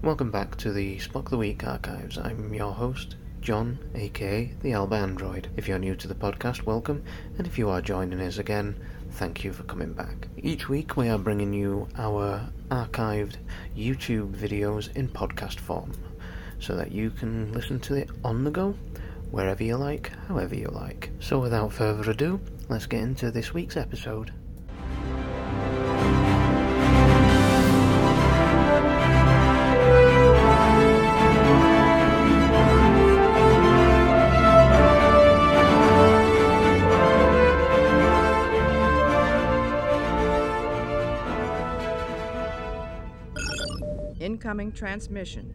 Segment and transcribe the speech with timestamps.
[0.00, 2.18] Welcome back to the Spock the Week archives.
[2.18, 5.48] I'm your host, John, aka the Alba Android.
[5.56, 7.02] If you're new to the podcast, welcome,
[7.36, 8.78] and if you are joining us again,
[9.10, 10.28] thank you for coming back.
[10.36, 13.38] Each week we are bringing you our archived
[13.76, 15.90] YouTube videos in podcast form
[16.60, 18.76] so that you can listen to it on the go,
[19.32, 21.10] wherever you like, however you like.
[21.18, 24.32] So without further ado, let's get into this week's episode.
[44.48, 45.52] Incoming transmission.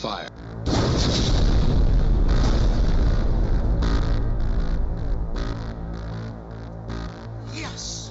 [0.00, 0.26] Fire.
[7.54, 8.10] Yes.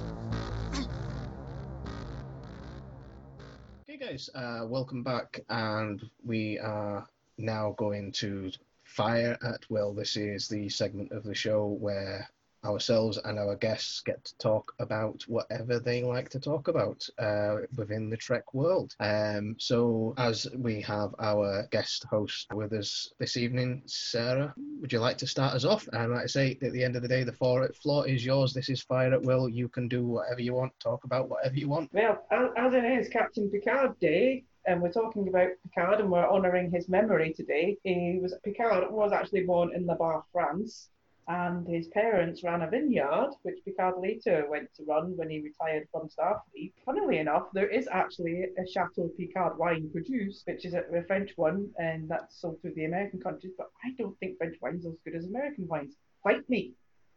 [3.84, 7.06] Okay, guys, uh, welcome back, and we are
[7.38, 8.52] now going to
[8.84, 9.94] Fire at Will.
[9.94, 12.28] This is the segment of the show where
[12.66, 17.58] ourselves and our guests get to talk about whatever they like to talk about uh,
[17.76, 18.96] within the Trek world.
[19.00, 25.00] Um, so, as we have our guest host with us this evening, Sarah, would you
[25.00, 25.88] like to start us off?
[25.94, 27.70] And like I say, at the end of the day, the floor,
[28.08, 28.54] is yours.
[28.54, 29.50] This is Fire at Will.
[29.50, 31.90] You can do whatever you want, talk about whatever you want.
[31.94, 36.30] Well, as, as it is Captain Picard Day, and we're talking about Picard and we're
[36.30, 37.78] honouring his memory today.
[37.84, 40.90] He was Picard was actually born in La Barre, France,
[41.30, 45.88] and his parents ran a vineyard, which Picard later went to run when he retired
[45.92, 46.74] from Starfleet.
[46.86, 51.32] Funnily enough, there is actually a Chateau Picard wine produced, which is a, a French
[51.38, 53.54] one, and that's sold through the American countries.
[53.58, 55.96] But I don't think French wine's are as good as American wines.
[56.24, 56.74] Fight me.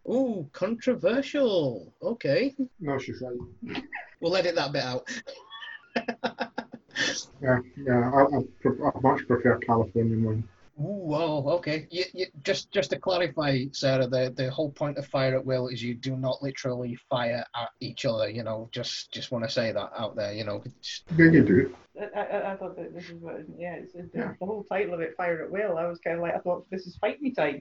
[0.06, 1.92] Oh, controversial.
[2.02, 3.82] Okay, No, she's right.
[4.20, 5.08] we'll edit that bit out.
[7.42, 8.10] Yeah, yeah.
[8.14, 10.44] I, I, pref- I much prefer Californian wine.
[10.80, 11.86] Ooh, well, okay.
[11.90, 15.68] You, you, just just to clarify, Sarah, the, the whole point of fire at will
[15.68, 18.30] is you do not literally fire at each other.
[18.30, 20.32] You know, just just want to say that out there.
[20.32, 21.74] You know, Just- Yeah, you do.
[22.16, 24.32] I, I, I thought that this is what, yeah, it's, it's Yeah.
[24.40, 25.76] the whole title of it, Fire at Will.
[25.76, 27.60] I was kind of like, I thought this is fight me time.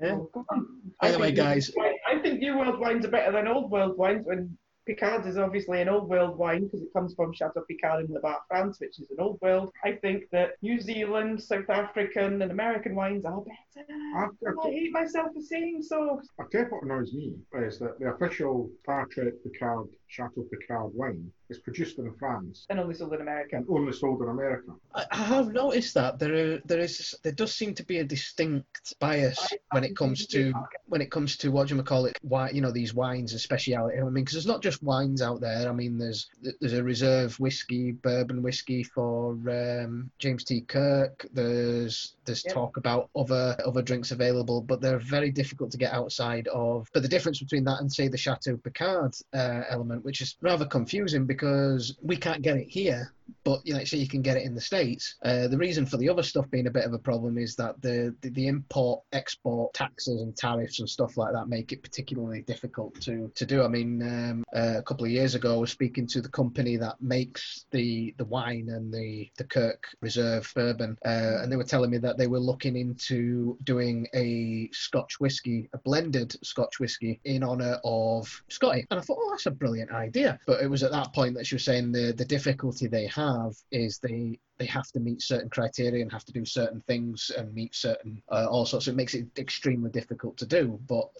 [0.00, 0.12] Yeah.
[0.12, 0.66] Oh, come on.
[1.00, 1.70] By I the way, think New- guys-
[2.10, 4.24] I think New World wines are better than Old World wines.
[4.24, 4.56] When
[4.86, 8.20] Picard is obviously an Old World wine because it comes from Chateau Picard in La
[8.20, 9.72] Barre, France, which is an Old World.
[9.84, 13.86] I think that New Zealand, South African, and American wines are better.
[14.16, 14.26] I,
[14.64, 16.20] I hate myself for saying so.
[16.38, 20.92] I tell you what annoys me is that the official Star Trek Picard Chateau Picard
[20.94, 23.56] wine is produced in France And only sold in America.
[23.56, 24.72] and only sold in America.
[24.94, 28.04] I, I have noticed that there are, there is there does seem to be a
[28.04, 29.38] distinct bias
[29.72, 30.52] when it comes to
[30.86, 33.40] when it comes to what do you call it why you know these wines and
[33.40, 33.98] speciality.
[33.98, 35.68] I mean, because there's not just wines out there.
[35.68, 36.28] I mean, there's
[36.60, 40.62] there's a reserve whiskey, bourbon whiskey for um, James T.
[40.62, 41.26] Kirk.
[41.32, 42.54] There's there's Yep.
[42.54, 46.88] talk about other other drinks available, but they're very difficult to get outside of.
[46.92, 50.64] But the difference between that and say the Chateau Picard uh, element, which is rather
[50.64, 53.12] confusing because we can't get it here
[53.44, 55.16] but you know, say you can get it in the states.
[55.24, 57.80] Uh, the reason for the other stuff being a bit of a problem is that
[57.80, 62.42] the, the the import export taxes and tariffs and stuff like that make it particularly
[62.42, 63.62] difficult to to do.
[63.62, 66.76] I mean, um, uh, a couple of years ago, I was speaking to the company
[66.76, 71.64] that makes the the wine and the the Kirk Reserve bourbon, uh, and they were
[71.64, 77.20] telling me that they were looking into doing a Scotch whiskey, a blended Scotch whiskey,
[77.24, 78.86] in honor of Scotty.
[78.90, 80.38] And I thought, oh, that's a brilliant idea.
[80.46, 83.54] But it was at that point that she was saying the the difficulty they have
[83.70, 87.52] is they they have to meet certain criteria and have to do certain things and
[87.52, 88.86] meet certain uh, all sorts.
[88.86, 90.78] So it makes it extremely difficult to do.
[90.88, 91.10] But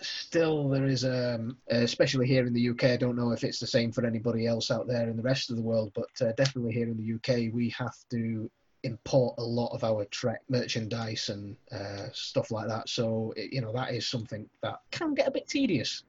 [0.00, 2.84] still, there is um, especially here in the UK.
[2.84, 5.50] I don't know if it's the same for anybody else out there in the rest
[5.50, 8.50] of the world, but uh, definitely here in the UK, we have to
[8.84, 12.88] import a lot of our Trek merchandise and uh, stuff like that.
[12.88, 16.04] So you know that is something that can get a bit tedious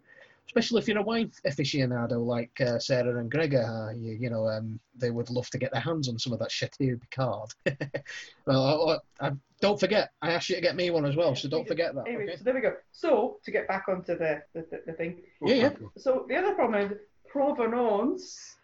[0.48, 3.94] especially if you're a wine aficionado like uh, Sarah and Gregor are.
[3.94, 6.52] You, you know, um, they would love to get their hands on some of that
[6.52, 7.50] Chateau Picard.
[8.46, 9.32] well, I, I,
[9.62, 12.08] don't forget, I asked you to get me one as well, so don't forget that.
[12.08, 12.36] Anyway, Okay?
[12.36, 12.74] so there we go.
[12.92, 15.70] So to get back onto the the, the, the thing, Yeah, yeah.
[15.98, 16.98] So the other problem is
[17.28, 18.56] provenance.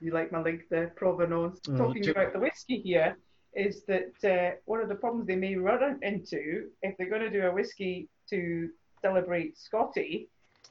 [0.00, 1.60] You like my link there, provenance.
[1.60, 3.16] Mm, Talking do- about the whiskey here
[3.54, 7.30] is that uh, one of the problems they may run into if they're going to
[7.30, 8.68] do a whiskey to
[9.00, 10.28] celebrate Scotty,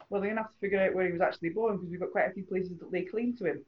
[0.10, 2.00] well, they're going to have to figure out where he was actually born because we've
[2.00, 3.66] got quite a few places that lay claim to him.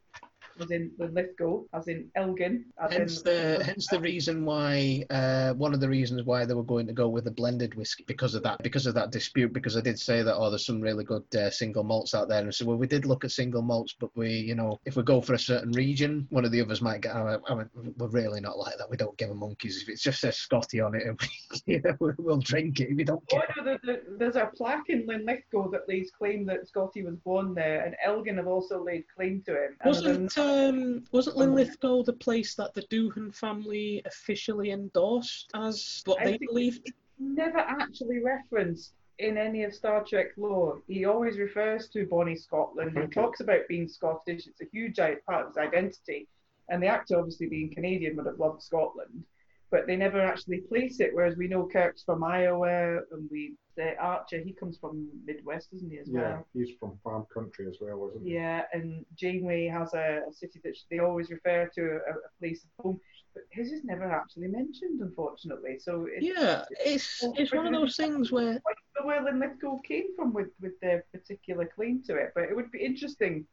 [0.61, 5.53] As in Linlithgow, as in Elgin, as Hence in the hence the reason why uh,
[5.53, 8.35] one of the reasons why they were going to go with a blended whiskey because
[8.35, 11.03] of that because of that dispute because I did say that oh there's some really
[11.03, 12.41] good uh, single malts out there.
[12.41, 15.03] And so well we did look at single malts but we you know if we
[15.03, 18.41] go for a certain region one of the others might get I mean, we're really
[18.41, 18.89] not like that.
[18.89, 19.81] We don't give a monkeys.
[19.81, 21.19] If it just says Scotty on it and
[21.67, 22.95] we, you know, we'll drink it.
[22.95, 26.67] We don't Oh, no, there- there- there's a plaque in Linlithgow that lays claim that
[26.67, 29.77] Scotty was born there, and Elgin have also laid claim to him.
[29.85, 36.25] Wasn't um, wasn't Linlithgow the place that the Doohan family officially endorsed as what I
[36.25, 36.92] they believed?
[37.19, 40.81] never actually referenced in any of Star Trek lore.
[40.88, 42.98] He always refers to Bonnie Scotland.
[42.98, 44.48] He talks about being Scottish.
[44.48, 46.28] It's a huge part of his identity.
[46.69, 49.24] And the actor, obviously being Canadian, would have loved Scotland.
[49.71, 51.12] But they never actually place it.
[51.13, 55.89] Whereas we know Kirk's from Iowa, and we the Archer, he comes from Midwest, isn't
[55.89, 56.48] he as Yeah, well?
[56.54, 58.33] he's from farm country as well, isn't he?
[58.33, 62.66] Yeah, and Janeway has a, a city that they always refer to a, a place
[62.66, 63.00] of home,
[63.33, 65.77] but his is never actually mentioned, unfortunately.
[65.80, 70.13] So it, Yeah, it's oh, it's one of those things where the where Linlithgow came
[70.15, 72.31] from with, with their particular claim to it.
[72.36, 73.45] But it would be interesting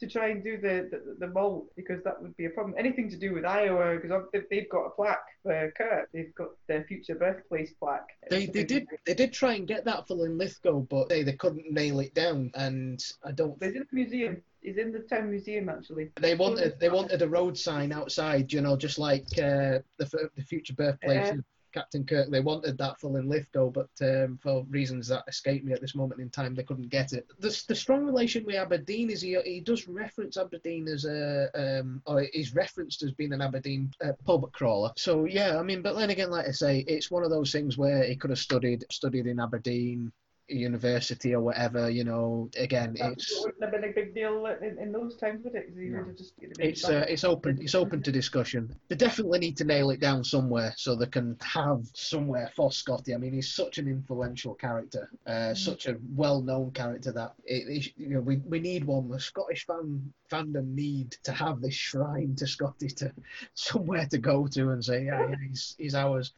[0.00, 2.74] to try and do the, the, the malt because that would be a problem.
[2.78, 6.08] Anything to do with Iowa because they've got a plaque for Kirk.
[6.12, 8.08] They've got their future birthplace plaque.
[8.30, 11.70] they, they did they did try and get that for Linlithgow, but they, they couldn't
[11.70, 13.62] nail it down, and I don't.
[13.62, 14.42] He's in the museum.
[14.62, 16.10] He's in the town museum actually.
[16.16, 20.30] They wanted they wanted a road sign outside, you know, just like uh, the f-
[20.36, 21.36] the future birthplace Yeah.
[21.74, 22.30] Captain Kirk.
[22.30, 25.96] They wanted that full for Linlithgow, but um, for reasons that escape me at this
[25.96, 27.26] moment in time, they couldn't get it.
[27.40, 32.00] The, the strong relation with Aberdeen is he he does reference Aberdeen as a um,
[32.06, 34.92] or is referenced as being an Aberdeen uh, pub crawler.
[34.96, 37.76] So yeah, I mean, but then again, like I say, it's one of those things
[37.76, 40.12] where he could have studied studied in Aberdeen
[40.48, 41.88] university or whatever.
[41.90, 43.32] You know, again, That it's.
[43.40, 45.74] wouldn't have been a big deal in, in those times, would it?
[45.74, 46.02] No.
[46.02, 48.74] would just It's uh, it's open it's open to discussion.
[48.88, 53.14] They definitely need to nail it down somewhere so they can have somewhere for Scotty.
[53.14, 57.92] I mean, he's such an influential character, uh, such a well-known character that it, it-
[57.96, 59.08] you know we, we need one.
[59.08, 63.12] The Scottish fan fandom need to have this shrine to Scotty to
[63.54, 66.32] somewhere to go to and say yeah, yeah he's he's ours.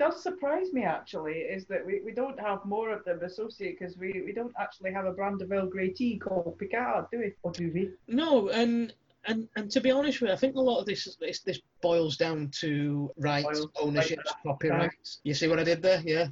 [0.00, 3.98] Does surprise me actually is that we, we don't have more of them associated because
[3.98, 7.34] we, we don't actually have a brand of Earl Grey tea called Picard, do we?
[7.42, 7.90] Or do we?
[8.08, 8.94] No, and
[9.26, 11.60] and and to be honest with you, I think a lot of this this, this
[11.82, 15.20] boils down to rights, Boils- ownership, right, copyrights.
[15.22, 16.00] You see what I did there?
[16.02, 16.28] Yeah.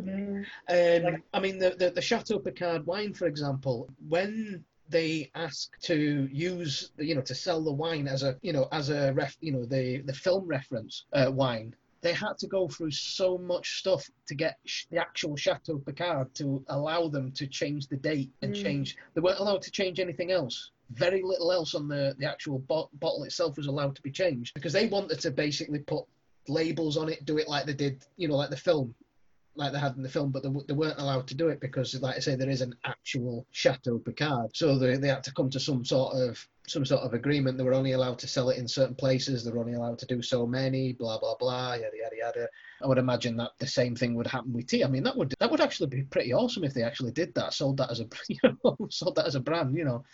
[0.00, 5.78] Um, Like- I mean, the, the the Chateau Picard wine, for example, when they ask
[5.82, 9.36] to use, you know, to sell the wine as a, you know, as a ref,
[9.40, 11.72] you know, the the film reference uh, wine,
[12.02, 16.34] they had to go through so much stuff to get sh- the actual Chateau Picard
[16.34, 18.62] to allow them to change the date and Mm.
[18.62, 18.96] change.
[19.14, 20.72] They weren't allowed to change anything else.
[20.90, 24.52] Very little else on the the actual bo- bottle itself was allowed to be changed
[24.54, 26.04] because they wanted to basically put
[26.48, 28.94] labels on it, do it like they did, you know, like the film
[29.54, 31.94] like they had in the film, but they, they weren't allowed to do it because,
[32.00, 34.50] like I say, there is an actual Chateau Picard.
[34.54, 37.58] So they, they had to come to some sort of some sort of agreement.
[37.58, 39.44] They were only allowed to sell it in certain places.
[39.44, 40.94] They were only allowed to do so many.
[40.94, 41.74] Blah blah blah.
[41.74, 42.48] Yada yada yada.
[42.82, 44.84] I would imagine that the same thing would happen with tea.
[44.84, 47.52] I mean, that would that would actually be pretty awesome if they actually did that.
[47.52, 49.76] Sold that as a you know sold that as a brand.
[49.76, 50.04] You know.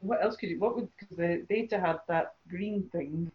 [0.00, 0.58] What else could you?
[0.58, 3.30] What would because the data had that green thing?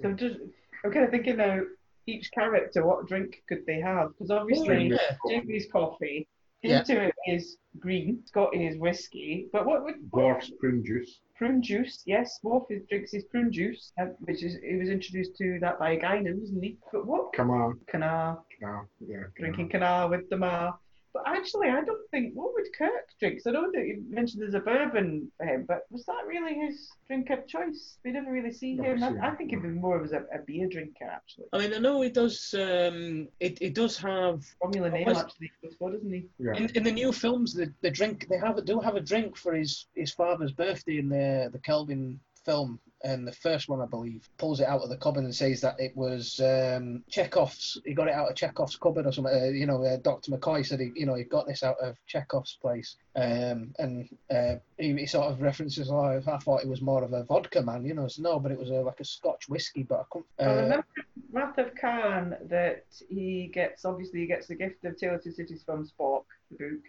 [0.00, 0.36] So just
[0.84, 1.60] I'm kind of thinking now.
[2.06, 4.08] Each character, what drink could they have?
[4.10, 5.16] Because obviously, yeah.
[5.28, 6.28] Jamie's coffee.
[6.62, 6.78] Yeah.
[6.78, 8.22] Into it is green.
[8.24, 9.48] Scotty is whiskey.
[9.52, 11.20] But what would Worf's prune juice.
[11.36, 12.02] prune juice?
[12.06, 15.78] Yes, Worf is, drinks his prune juice, uh, which is he was introduced to that
[15.78, 16.78] by Guinan, wasn't he?
[16.90, 17.80] But what Come on.
[17.92, 19.24] Kanar No, yeah.
[19.36, 20.72] drinking Kanar with the Ma.
[21.14, 23.36] But actually, I don't think what would Kirk drink?
[23.36, 26.54] 'Cause I know that you mentioned there's a bourbon for him, but was that really
[26.54, 27.98] his drink of choice?
[28.04, 28.98] We never really see Never him.
[29.00, 31.46] seen I, I think he'd be more of as a, a beer drinker actually.
[31.52, 32.52] I mean, I know it does.
[32.54, 36.26] Um, it it does have Formula name was- actually goes for, doesn't he?
[36.40, 36.56] Yeah.
[36.56, 39.54] In, in the new films, the, the drink they have do have a drink for
[39.54, 44.28] his, his father's birthday in the the Kelvin film, and the first one I believe
[44.38, 47.80] pulls it out of the cupboard and says that it was um, Chekov's.
[47.84, 49.34] He got it out of Chekov's cupboard or something.
[49.34, 51.96] Uh, you know, uh, Doctor McCoy said he you know he got this out of
[52.06, 55.90] Chekov's place, um, and uh, he, he sort of references.
[55.90, 58.08] Oh, I thought it was more of a vodka man, you know.
[58.08, 59.82] So, no, but it was a, like a Scotch whiskey.
[59.82, 60.26] But I couldn't.
[60.40, 60.86] Uh, remember
[61.32, 65.62] Wrath of Khan that he gets obviously he gets the gift of Tale of Cities
[65.64, 66.82] from Spock, the book.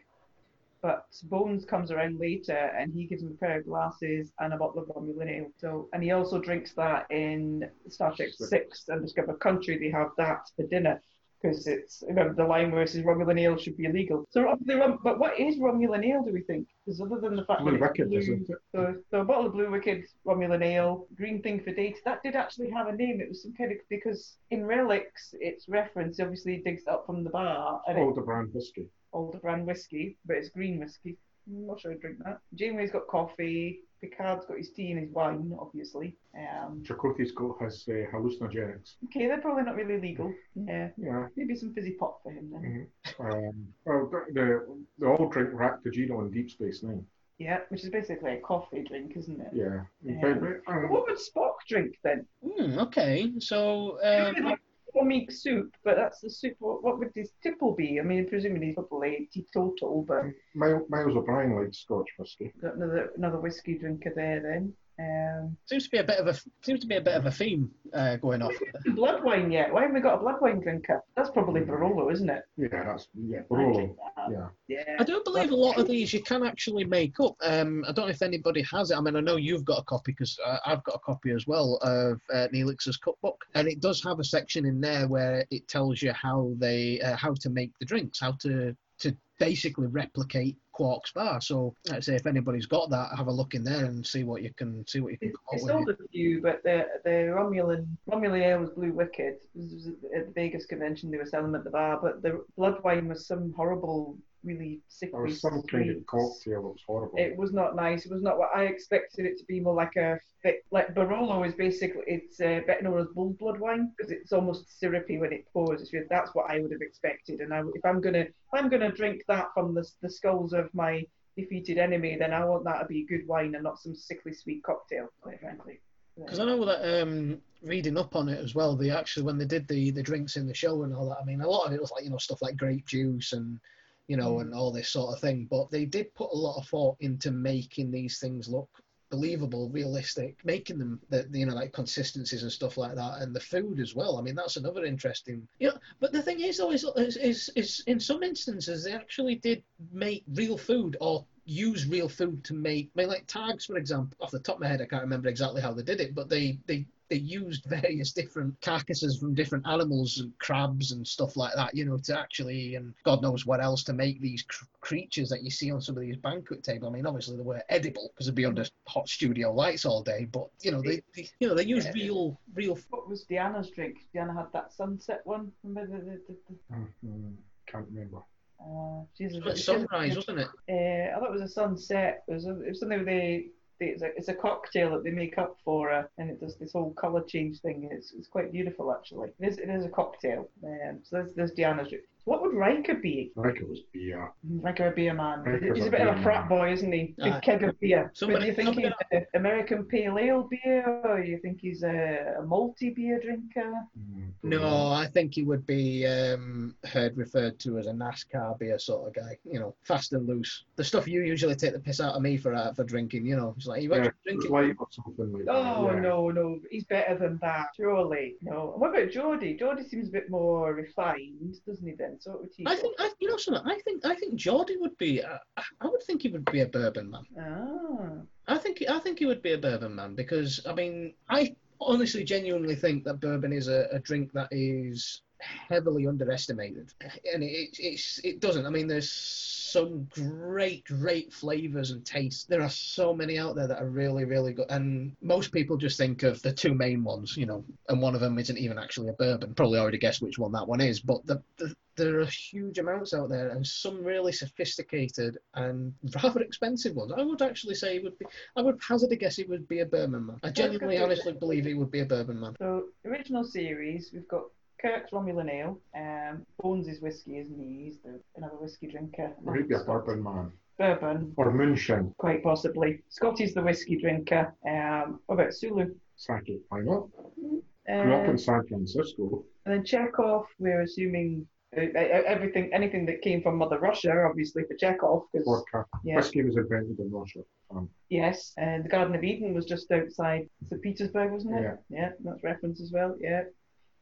[0.86, 4.58] But Bones comes around later and he gives him a pair of glasses and a
[4.58, 5.52] bottle of Romulan ale.
[5.58, 8.88] So and he also drinks that in Star Trek Six.
[8.88, 9.80] Undiscovered Country.
[9.80, 11.02] They have that for dinner
[11.42, 14.28] because it's remember the line where it says Romulan ale should be illegal.
[14.30, 14.56] So
[15.04, 16.22] but what is Romulan ale?
[16.22, 16.68] Do we think?
[16.86, 18.58] Because other than the fact Blue that Wicked, blue, isn't it?
[18.72, 21.98] so, so a bottle of Blue Wicked Romulan ale, green thing for date.
[22.06, 23.22] That did actually have a name.
[23.22, 26.22] It was some kind of because in relics it's referenced.
[26.22, 28.88] Obviously, it digs it up from the bar and oh, it's Older brand whiskey.
[29.16, 31.18] Older brand whiskey, but it's green whiskey.
[31.48, 32.40] I'm not sure I'd drink that.
[32.56, 33.80] Janeway's got coffee.
[34.02, 36.18] Picard's got his tea and his wine, obviously.
[36.38, 38.96] Um, Chakotay's got his uh, hallucinogenics.
[39.06, 40.34] okay, they're probably not really legal.
[40.56, 41.28] Yeah, Yeah.
[41.38, 42.88] maybe some fizzy pop for him then.
[43.20, 47.06] Um, well, the, the, they all drink Raktajino in Deep Space Nine.
[47.38, 49.52] Yeah, which is basically a coffee drink, isn't it?
[49.54, 49.82] Yeah.
[50.06, 50.22] In Yeah.
[50.22, 52.26] fact, But um, what would Spock drink then?
[52.44, 54.58] Hmm, okay, so Maybe um,
[55.04, 56.56] meat soup, but that's the soup.
[56.60, 58.00] What, what would his tipple be?
[58.00, 60.24] I mean, presumably he's probably teetotal, but
[60.54, 62.54] Miles, Miles O'Brien likes Scotch whiskey.
[62.62, 64.74] got another another whiskey drinker there then.
[64.98, 67.32] Um, seems to be a bit of a seems to be a bit of a
[67.32, 68.54] theme uh, going off.
[68.96, 69.74] blood wine yet?
[69.74, 71.04] Why haven't we got a blood wine drinker?
[71.16, 72.44] That's probably Barolo, isn't it?
[72.56, 73.74] Yeah, that's yeah, I Barolo.
[73.74, 74.32] drink that.
[74.32, 74.48] Yeah.
[74.68, 74.96] Yeah.
[75.00, 77.36] I don't believe a lot of these you can actually make up.
[77.42, 78.98] Um, I don't know if anybody has it.
[78.98, 81.46] I mean, I know you've got a copy because uh, I've got a copy as
[81.46, 85.68] well of uh, Neelix's cookbook, and it does have a section in there where it
[85.68, 90.58] tells you how they uh, how to make the drinks, how to to basically replicate
[90.76, 91.40] Quark's bar.
[91.40, 94.42] So, I'd say if anybody's got that, have a look in there and see what
[94.44, 97.32] you can see what you can It, come it sold a few, but the the
[97.34, 99.36] Romulan Romulan ale was Blue Wicked.
[99.56, 101.12] This was at the Vegas convention.
[101.12, 104.82] They were selling them at the bar, but the blood wine was some horrible, really
[105.02, 106.08] There sickly was some kind of sweet.
[106.08, 107.18] cocktail that was horrible.
[107.18, 108.06] It was not nice.
[108.06, 109.60] It was not what I expected it to be.
[109.60, 113.60] More like a thick, like Barolo is basically it's uh, better known as bull blood
[113.60, 115.82] wine because it's almost syrupy when it pours.
[115.82, 117.40] It's really, that's what I would have expected.
[117.42, 120.74] And I, if I'm gonna if I'm gonna drink that from the the skulls of
[120.74, 121.06] my
[121.38, 124.64] defeated enemy, then I want that to be good wine and not some sickly sweet
[124.64, 125.10] cocktail.
[125.22, 125.82] Quite frankly.
[126.18, 129.44] Because I know that um, reading up on it as well, they actually when they
[129.46, 131.18] did the the drinks in the show and all that.
[131.22, 133.60] I mean, a lot of it was like you know stuff like grape juice and
[134.08, 134.42] you know hmm.
[134.42, 135.48] and all this sort of thing.
[135.50, 138.70] But they did put a lot of thought into making these things look
[139.10, 143.40] believable, realistic, making them the you know like consistencies and stuff like that, and the
[143.40, 144.18] food as well.
[144.18, 145.48] I mean, that's another interesting.
[145.60, 148.94] You know, but the thing is though is is is, is in some instances they
[148.94, 153.66] actually did make real food or use real food to make, I mean, like tags,
[153.66, 154.18] for example.
[154.20, 156.30] Off the top of my head, I can't remember exactly how they did it, but
[156.30, 161.54] they they they used various different carcasses from different animals and crabs and stuff like
[161.56, 165.30] that, you know, to actually and God knows what else to make these cr- creatures
[165.30, 166.90] that you see on some of these banquet tables.
[166.90, 170.26] I mean, obviously they were edible because they'd be under hot studio lights all day,
[170.32, 171.94] but you know they, they you know they used Yeah.
[172.04, 172.78] real real.
[172.90, 173.98] What was Deanna's drink?
[174.14, 175.52] Deanna had that sunset one.
[175.64, 176.36] Remember the, the, the,
[176.70, 176.76] the
[177.08, 177.36] Mhm.
[177.68, 178.18] Can't remember.
[178.60, 180.48] uh, she's a, It was she's- sunrise, wasn't it?
[180.70, 182.24] Uh, I thought it was a sunset.
[182.28, 183.46] It was, a, it was something with they, they
[183.80, 186.74] it's, a, it's a cocktail that they make up for her, and it does this
[186.74, 187.90] whole colour change thing.
[187.92, 189.30] It's, it's quite beautiful actually.
[189.40, 190.50] It is, it is a cocktail.
[190.64, 191.94] Um, so there's, there's Deanna's.
[192.26, 192.42] Drink.
[192.42, 193.32] What would Riker be?
[193.38, 194.32] I think it was beer.
[194.44, 195.44] Riker would be a beer man.
[195.44, 196.24] Riker's He's a a bit of beer a man.
[196.24, 197.14] frat boy, isn't he?
[197.18, 197.40] Big Aye.
[197.42, 198.12] keg of beer.
[198.14, 201.84] Somebody- but do you think he's an American pale ale beer, or you think he's
[201.84, 203.74] a, a multi beer drinker?
[204.00, 208.80] Mm, No, I think he would be um, heard referred to as a NASCAR beer
[208.80, 209.38] sort of guy.
[209.44, 210.66] You know, fast and loose.
[210.78, 213.26] The stuff you usually take the piss out of me for uh, for drinking.
[213.26, 214.52] You know, it's like you Yeah, actually drinking.
[214.52, 215.46] light or something like.
[215.48, 216.00] Oh yeah.
[216.00, 218.36] no, no, he's better than that, surely.
[218.42, 218.72] No.
[218.74, 219.60] And What about Geordi?
[219.60, 221.94] Geordi seems a bit more refined, doesn't he?
[221.94, 222.66] Then, so what would he?
[222.68, 223.64] I think, I, you know, something.
[223.66, 225.24] I think, I think Geordi would be.
[225.24, 225.38] Uh,
[225.82, 227.24] I would think he would be a bourbon man.
[227.40, 231.56] Ah, I think, I think he would be a bourbon man because I mean, I
[231.80, 235.22] honestly, genuinely think that bourbon is a, a drink that is
[235.70, 236.94] heavily underestimated,
[237.34, 238.66] and it, it's it doesn't.
[238.66, 242.46] I mean, there's some great, great flavors and tastes.
[242.46, 245.98] There are so many out there that are really, really good, and most people just
[245.98, 249.10] think of the two main ones, you know, and one of them isn't even actually
[249.10, 249.54] a bourbon.
[249.54, 253.14] Probably already guessed which one that one is, but the, the there are huge amounts
[253.14, 257.14] out there, and some really sophisticated and rather expensive ones.
[257.16, 258.26] I would actually say it would be.
[258.56, 260.40] I would hazard a guess it would be a bourbon man.
[260.44, 262.56] I genuinely, honestly believe it would be a bourbon man.
[262.60, 264.44] so original series, we've got
[264.86, 267.86] Kirk's Romulan Ale, um, Bones is whiskey, isn't he?
[267.86, 269.32] He's the, another whiskey drinker.
[269.44, 270.52] Maybe a bourbon man.
[270.78, 272.14] Bourbon, Or moonshine.
[272.18, 273.02] quite possibly.
[273.10, 274.54] Scotty's the whiskey drinker.
[274.68, 275.96] Um, what about Sulu?
[276.18, 276.60] Sake.
[276.70, 277.08] Why not?
[277.36, 279.44] Grew up Um, in San Francisco.
[279.66, 284.64] And then Chekov, we're assuming uh, uh, everything, anything that came from Mother Russia, obviously
[284.66, 285.86] for Chekov, because Vodka.
[286.04, 287.40] yeah, Whiskey was invented in Russia.
[287.72, 290.82] Um, yes, and the Garden of Eden was just outside St.
[290.82, 291.64] Petersburg, wasn't it?
[291.64, 291.76] Yeah.
[291.90, 293.16] yeah, that's reference as well.
[293.20, 293.44] Yeah,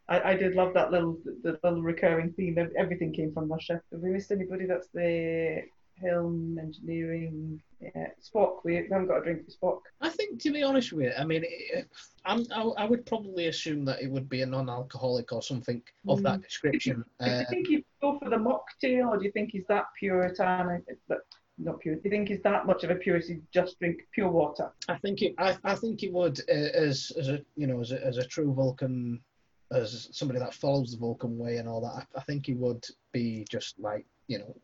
[0.10, 2.57] I, I did love that little the little recurring theme.
[2.57, 3.81] ev- Everything came from Russia.
[3.91, 4.65] Have we missed anybody?
[4.65, 5.62] That's the
[6.01, 7.62] Helm, engineering.
[7.79, 8.57] Yeah, Spock.
[8.65, 9.79] We haven't got a drink for Spock.
[10.01, 11.88] I think, to be honest with you, I mean, it,
[12.25, 16.24] I'm, I, I would probably assume that it would be a non-alcoholic or something of
[16.24, 16.43] that Mm.
[16.43, 17.03] description.
[17.19, 19.86] do Uh, you think he'd go for the mocktail, or do you think he's that
[20.00, 20.83] puritanic?
[21.07, 21.19] But
[21.60, 21.95] not pure.
[21.95, 23.29] Do you think he's that much of a purist?
[23.29, 24.72] He'd just drink pure water.
[24.89, 27.91] I think it, I, I think he would, uh, as as a you know, as
[27.91, 29.22] a, as a true Vulcan,
[29.72, 32.05] as somebody that follows the Vulcan way and all that.
[32.15, 34.55] I, I think he would be just like you know,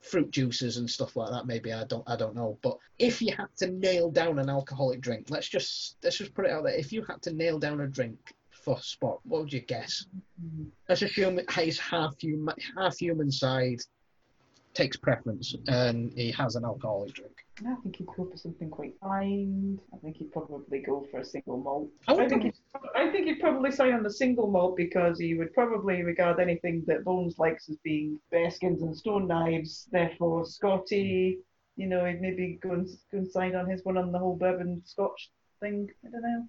[0.00, 1.46] fruit juices and stuff like that.
[1.46, 2.58] Maybe I don't I don't know.
[2.62, 6.46] But if you had to nail down an alcoholic drink, let's just let's just put
[6.46, 6.74] it out there.
[6.74, 8.18] If you had to nail down a drink
[8.50, 10.06] for Spock, what would you guess?
[10.88, 13.80] Let's assume he's half human, half human side
[14.74, 17.37] takes preference, and he has an alcoholic drink.
[17.66, 19.80] I think he'd go for something quite kind.
[19.92, 21.88] I think he'd probably go for a single malt.
[22.06, 22.54] I I think he'd,
[22.94, 26.84] I think he'd probably sign on the single malt because he would probably regard anything
[26.86, 29.88] that Bones likes as being bearskins and stone knives.
[29.90, 31.38] Therefore, Scotty,
[31.76, 34.36] you know, he'd maybe go and go and sign on his one on the whole
[34.36, 35.90] bourbon Scotch thing.
[36.06, 36.48] I don't know.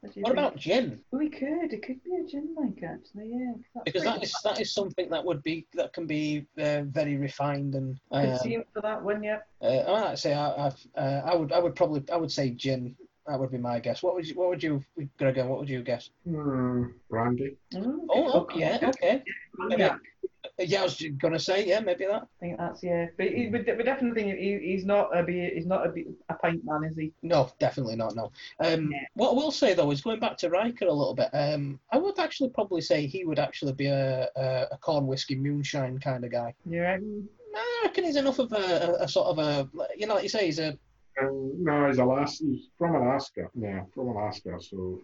[0.00, 0.28] What, think?
[0.28, 1.00] about gin?
[1.10, 1.72] We could.
[1.72, 3.80] It could be a gin like actually, yeah.
[3.84, 7.74] because that is that is something that would be that can be uh, very refined
[7.74, 7.98] and
[8.42, 9.38] see him for that one, yeah.
[9.62, 12.94] uh, I'd say I, I've, uh, I would I would probably I would say gin.
[13.26, 14.02] That would be my guess.
[14.02, 14.84] What would you what would you
[15.18, 15.46] Gregor?
[15.46, 16.10] What would you guess?
[16.28, 17.56] Hmm, brandy.
[17.74, 19.22] Mm, Oh, okay, okay.
[19.76, 19.96] Yeah.
[20.58, 22.22] Yeah, I was gonna say yeah, maybe that.
[22.22, 25.50] I think that's yeah, but he, we, we definitely think he, he's not a beer,
[25.52, 27.12] he's not a, be- a pint man, is he?
[27.22, 28.14] No, definitely not.
[28.14, 28.30] No.
[28.60, 28.98] Um, Yeah.
[29.14, 31.28] What I will say though is going back to Riker a little bit.
[31.32, 35.34] Um, I would actually probably say he would actually be a a, a corn whiskey
[35.34, 36.54] moonshine kind of guy.
[36.64, 37.00] You right?
[37.54, 38.56] I reckon he's enough of a,
[39.00, 40.78] a, a sort of a you know like you say he's a
[41.20, 42.44] Um, no, he's Alaska.
[42.44, 43.48] He's from Alaska.
[43.54, 44.58] Yeah, from Alaska.
[44.60, 45.02] So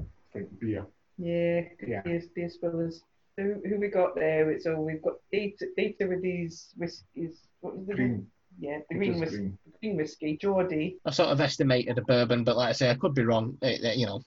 [0.00, 0.86] I think beer.
[1.18, 2.02] Yeah, Yeah.
[2.02, 3.02] beer, beer spillers.
[3.36, 4.58] So who, who we got there?
[4.60, 7.40] So we've got data, data with these whiskies.
[7.60, 8.26] What was the Green.
[8.58, 9.36] Yeah, the green is whiskey.
[9.36, 9.58] green.
[9.80, 10.38] Green whiskey.
[10.42, 10.96] Geordi.
[11.06, 13.56] I sort of estimated a bourbon, but like I say, I could be wrong.
[13.62, 14.22] It- it- you know,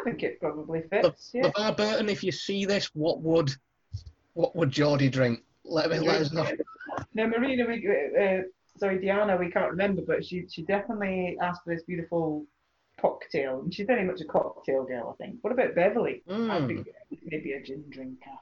[0.00, 1.30] I think it probably fits.
[1.34, 1.50] Yeah.
[1.50, 3.50] LeVar Burton, if you see this, what would
[4.34, 5.40] what would Geordi drink?
[5.64, 6.46] Let me let us know.
[7.14, 7.86] No, Marina, we,
[8.18, 8.42] uh,
[8.80, 12.44] sorry, Deanna, we can't remember, but she she definitely asked for this beautiful
[13.00, 15.36] cocktail, and she's very much a cocktail girl, I think.
[15.42, 16.22] What about Beverly?
[16.28, 16.66] I Mm.
[16.66, 16.88] think
[17.30, 18.36] maybe a gin drinker.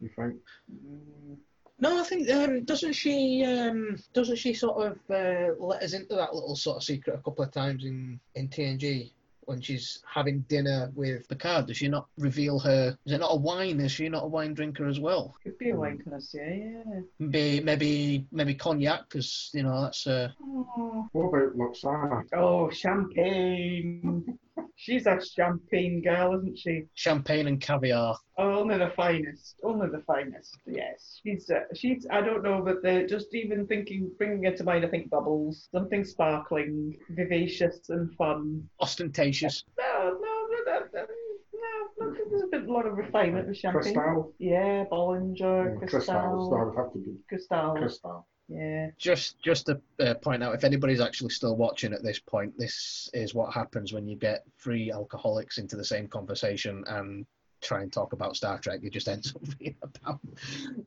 [0.00, 0.34] You think?
[0.70, 1.38] Mm.
[1.78, 6.14] No, I think um, doesn't she um, doesn't she sort of uh, let us into
[6.14, 9.12] that little sort of secret a couple of times in in TNG
[9.46, 11.66] when she's having dinner with Picard?
[11.66, 12.96] Does she not reveal her?
[13.06, 13.80] Is it not a wine?
[13.80, 15.34] Is she not a wine drinker as well?
[15.42, 17.00] Could be a wine connoisseur, yeah.
[17.18, 22.24] Maybe maybe maybe cognac because you know that's uh, Oh, What about Lwaxana?
[22.34, 24.38] oh champagne.
[24.76, 26.84] She's a champagne girl, isn't she?
[26.94, 28.16] champagne and caviar.
[28.38, 30.56] Oh, only the finest, only the finest.
[30.66, 32.06] Yes, she's uh, she's.
[32.10, 35.68] I don't know, but the, just even thinking, bringing it to mind, I think bubbles,
[35.72, 38.68] something sparkling, vivacious and fun.
[38.80, 39.64] ostentatious.
[39.78, 41.06] No, no, no, no, no,
[41.54, 43.94] no, no there's a bit, lot of refinement with champagne.
[43.94, 44.32] Crystal?
[44.38, 46.50] Yeah, Bollinger, Yeah, Cristal, Crystal.
[46.50, 47.74] That would have to be Cristal.
[47.76, 48.26] Crystal.
[48.48, 48.90] Yeah.
[48.96, 53.10] Just just to uh, point out, if anybody's actually still watching at this point, this
[53.12, 57.26] is what happens when you get three alcoholics into the same conversation and
[57.62, 58.80] try and talk about Star Trek.
[58.84, 60.20] It just ends up being about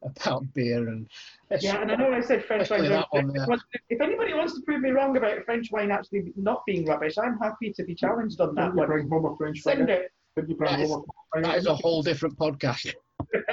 [0.03, 1.09] about beer and
[1.59, 2.83] Yeah, and I know I said French wine.
[2.87, 3.45] That one, yeah.
[3.49, 7.17] if- If anybody wants to prove me wrong about French wine actually not being rubbish,
[7.17, 8.87] I'm happy to be challenged on that you one.
[8.87, 9.95] bring home a French Send fry?
[9.95, 10.11] it.
[10.37, 11.03] Did you bring That is- home
[11.35, 12.93] a that is a whole different podcast.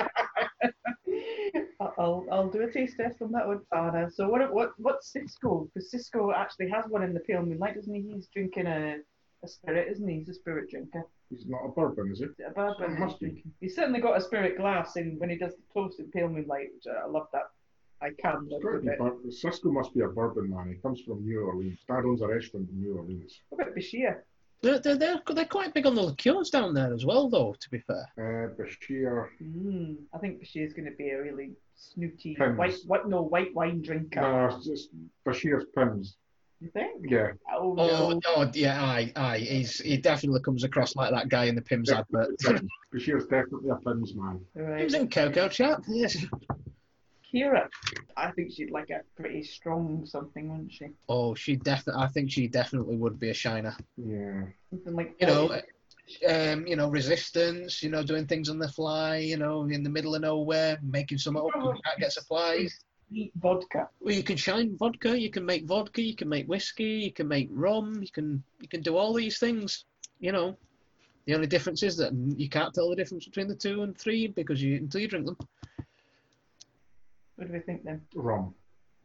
[1.99, 4.11] I'll I'll do a taste test on that one, Anna.
[4.11, 5.69] So what what what's Sisko?
[5.73, 8.03] Because Sisko actually has one in the Pale Moonlight, doesn't he?
[8.15, 8.99] He's drinking a,
[9.43, 10.19] a spirit, isn't he?
[10.19, 11.05] He's a spirit drinker.
[11.31, 13.43] He's not a bourbon, is it a bourbon It must he's be.
[13.61, 16.69] He's certainly got a spirit glass in when he does the toast in Pale Moonlight,
[16.75, 17.51] which I, I love that.
[18.03, 18.99] I can It's live got to with be it.
[18.99, 20.69] bur- Sisko must be a bourbon man.
[20.69, 21.79] He comes from New Orleans.
[21.89, 23.41] Dad owns a restaurant in New Orleans.
[23.49, 24.21] What about Bashir?
[24.63, 27.71] They're, they're, they're, they're quite big on the liqueurs down there as well, though, to
[27.71, 28.07] be fair.
[28.19, 29.29] Uh, Bashir.
[29.43, 32.59] Mm, I think Bashir's going to be a really snooty Pimm's.
[32.59, 34.21] white, what no white wine drinker.
[34.23, 34.89] No, it's just
[35.27, 36.17] Bashir's Pimm's.
[36.61, 37.05] You think?
[37.07, 37.33] Yeah.
[37.53, 38.21] Oh, Oh, no.
[38.29, 39.39] oh yeah, aye, aye.
[39.39, 42.31] He's, he definitely comes across like that guy in the Pimm's advert.
[42.95, 44.41] Bashir's definitely a Pimm's man.
[44.55, 44.79] Right.
[44.79, 46.25] he was in Coco Chat, yes.
[47.33, 47.69] Kira,
[48.17, 50.87] I think she'd like a pretty strong something, wouldn't she?
[51.09, 53.77] Oh, she definitely, I think she definitely would be a shiner.
[53.97, 54.45] Yeah.
[54.71, 55.61] Something like You know,
[56.29, 59.91] um, you know, resistance, you know, doing things on the fly, you know, in the
[59.91, 62.79] middle of nowhere, making some up, you can't get supplies.
[63.37, 63.89] Vodka.
[64.01, 67.29] Well, you can shine vodka, you can make vodka, you can make whiskey, you can
[67.29, 69.85] make rum, you can you can do all these things.
[70.19, 70.57] You know,
[71.27, 74.27] the only difference is that you can't tell the difference between the two and three
[74.27, 75.37] because you until you drink them.
[77.37, 78.01] What do we think then?
[78.15, 78.55] Rum.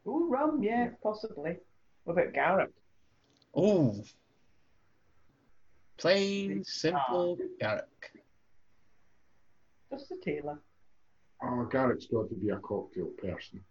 [0.08, 1.58] Ooh, rum, yeah, possibly.
[2.06, 2.70] What about Garak?
[3.58, 4.04] Ooh.
[5.98, 7.84] Plain, simple Garak.
[9.92, 10.60] Just the tailor.
[11.44, 13.62] Oh, Garak's got to be a cocktail person.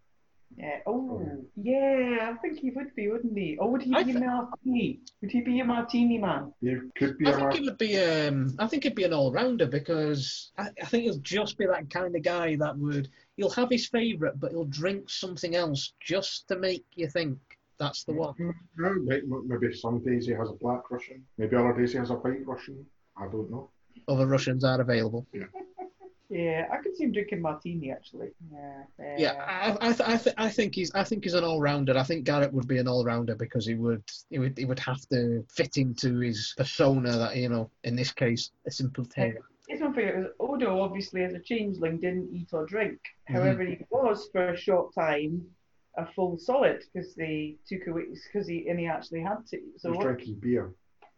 [0.57, 0.79] Yeah.
[0.85, 1.45] Oh, Oh.
[1.55, 2.29] yeah.
[2.33, 3.57] I think he would be, wouldn't he?
[3.57, 4.99] Or would he I be a martini?
[5.21, 6.53] Would he be a martini man?
[6.61, 9.13] He could be I a think it would be um I think he'd be an
[9.13, 13.09] all rounder because I, I think he'll just be that kind of guy that would
[13.41, 17.37] he'll have his favourite but he'll drink something else just to make you think
[17.79, 18.35] that's the one.
[18.77, 18.93] No,
[19.47, 21.25] maybe some days he has a black Russian.
[21.39, 22.85] Maybe other days he has a white Russian.
[23.17, 23.71] I don't know.
[24.07, 25.25] Other Russians are available.
[25.33, 25.45] Yeah,
[26.29, 28.29] Yeah, I could see him drinking martini actually.
[28.53, 28.83] Yeah.
[28.99, 31.59] uh, Yeah, I I, th- I, th- I think he's I think he's an all
[31.59, 31.97] rounder.
[31.97, 34.79] I think Garak would be an all rounder because he would he would he would
[34.79, 39.45] have to fit into his persona that you know in this case a simple tailor.
[39.91, 40.07] It's one thing.
[40.07, 42.99] It was Odo, obviously, as a changeling, didn't eat or drink.
[43.29, 43.33] Mhm.
[43.33, 45.45] However, he was for a short time
[45.97, 49.59] a full solid because they took away because he and he actually had to.
[49.77, 50.73] So He's what drinking beer.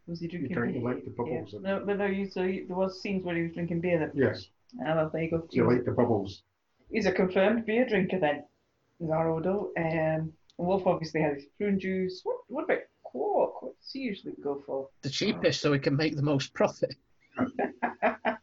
[0.08, 0.50] was he drinking?
[0.50, 0.82] He drank beer?
[0.84, 1.60] like the bubbles Yeah.
[1.62, 2.06] No, but no.
[2.06, 4.00] You, so you, there was scenes where he was drinking beer.
[4.00, 4.48] That, Yes.
[4.86, 5.38] oh, there you go.
[5.40, 6.44] Do you like the bubbles?
[6.90, 8.44] He's a confirmed beer drinker then.
[9.00, 9.72] Is our Odo.
[9.78, 12.22] Um, Worf obviously had his prune juice.
[12.24, 13.62] What what about Quark?
[13.62, 14.90] What does he usually go for?
[15.02, 16.96] The cheapest so he can make the most profit.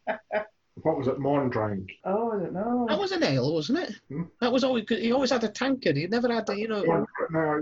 [0.83, 1.91] What was it Morn drank?
[2.05, 2.87] Oh, I don't know.
[2.89, 3.93] That was an ale, wasn't it?
[4.09, 4.23] Hmm?
[4.41, 5.97] That was always he always had a tankard.
[5.97, 6.85] He never had the, you know.
[6.87, 7.61] Well, no,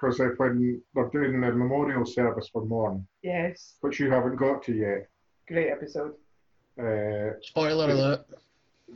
[0.00, 4.74] because when they're doing the memorial service for Morn, Yes, which you haven't got to
[4.74, 5.08] yet,
[5.48, 6.14] great episode.
[6.78, 8.26] uh, Spoiler alert.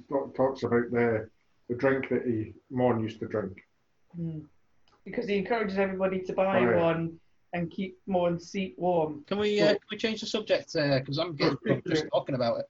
[0.08, 1.28] talk- talks about the
[1.68, 3.56] the drink that he Morn used to drink.
[4.14, 4.40] Hmm.
[5.04, 6.76] Because he encourages everybody to buy Oh, yeah.
[6.82, 7.18] one
[7.52, 9.24] and keep Morn's seat warm.
[9.26, 12.66] Can we uh, can we change the subject because I'm getting just talking about it.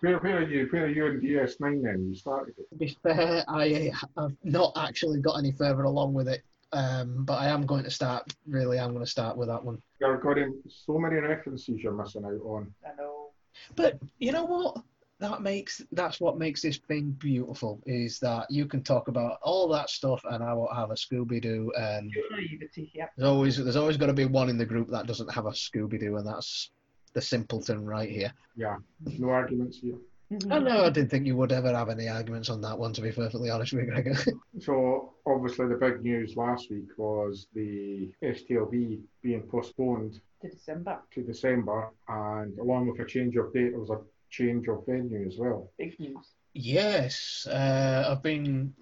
[0.00, 0.66] Where, where are you?
[0.70, 2.06] Where are you in DS9 then?
[2.08, 2.68] You started it.
[2.70, 7.34] To be fair, I have not actually got any further along with it, um, but
[7.34, 8.32] I am going to start.
[8.46, 9.78] Really, I'm going to start with that one.
[10.00, 12.72] You've got in so many references you're missing out on.
[12.84, 13.30] I know.
[13.76, 14.82] But you know what?
[15.18, 19.68] That makes that's what makes this thing beautiful is that you can talk about all
[19.68, 23.08] that stuff and I won't have a Scooby Doo and Naivety, yeah.
[23.18, 25.50] there's always there's always got to be one in the group that doesn't have a
[25.50, 26.70] Scooby Doo and that's
[27.12, 28.32] the simpleton right here.
[28.56, 28.76] Yeah,
[29.18, 29.96] no arguments here.
[30.32, 30.52] Mhm.
[30.52, 33.00] I know I didn't think you would ever have any arguments on that one to
[33.02, 34.14] be perfectly honest with you, Gregor.
[34.60, 41.00] So obviously the big news last week was the STLV being postponed To December.
[41.14, 45.26] to December, and along with a change of date, there was a change of venue
[45.26, 45.72] as well.
[45.78, 46.34] Big news.
[46.54, 48.72] Yes, uh, I've been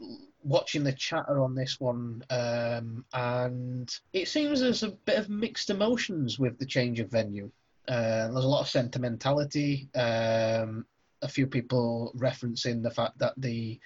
[0.42, 5.70] watching the chatter on this one, um, and it seems there's a bit of mixed
[5.70, 7.50] emotions with the change of venue.
[7.88, 9.88] Uh, there's a lot of sentimentality.
[9.94, 10.84] Um,
[11.22, 13.80] a few people referencing the fact that the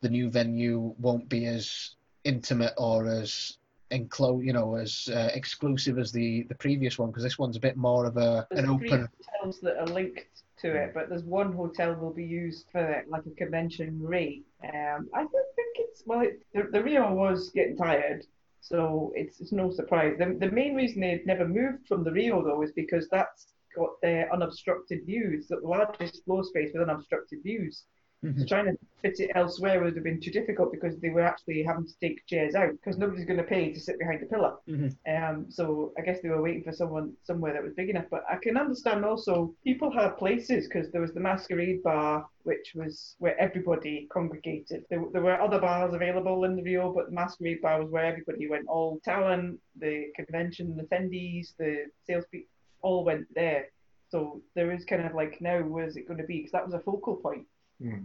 [0.00, 3.58] the new venue won't be as intimate or as
[3.90, 7.60] enclosed, you know, as uh, exclusive as the the previous one, because this one's a
[7.60, 9.08] bit more of a There's an three open.
[9.40, 10.26] hotels that are linked
[10.60, 14.44] to it, but there's one hotel will be used for like a convention rate.
[14.64, 16.20] Um, I don't think it's well.
[16.20, 18.26] It, the, the Rio was getting tired,
[18.60, 20.16] so it's it's no surprise.
[20.18, 23.90] The, the main reason they've never moved from the Rio though is because that's got
[24.02, 27.84] their unobstructed views, the largest floor space with unobstructed views.
[28.24, 31.62] So trying to fit it elsewhere would have been too difficult because they were actually
[31.62, 34.56] having to take chairs out because nobody's going to pay to sit behind a pillar.
[34.66, 34.96] Mhm.
[35.06, 38.06] Um, so I guess they were waiting for someone somewhere that was big enough.
[38.10, 42.72] But I can understand also people had places because there was the Masquerade Bar, which
[42.74, 44.84] was where everybody congregated.
[44.90, 48.04] There, there were other bars available in the Rio, but the Masquerade Bar was where
[48.04, 48.66] everybody went.
[48.66, 52.48] All talent, the convention attendees, the salespeople,
[52.82, 53.68] all went there.
[54.08, 56.38] So there is kind of like now, where's it going to be?
[56.38, 57.46] Because that was a focal point
[57.80, 58.04] Hmm.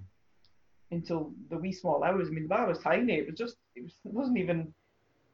[0.92, 2.28] until the wee small hours.
[2.28, 3.14] I mean, the bar was tiny.
[3.14, 4.74] It was just, it, was, it wasn't even